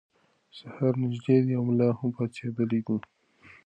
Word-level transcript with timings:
سهار 0.57 0.93
نږدې 1.03 1.37
دی 1.45 1.53
او 1.57 1.63
ملا 1.67 1.87
هم 1.97 2.09
پاڅېدلی 2.15 2.79
دی. 2.87 2.95